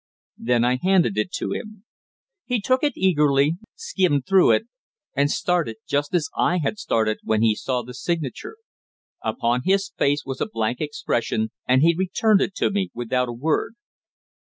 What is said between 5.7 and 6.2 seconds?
just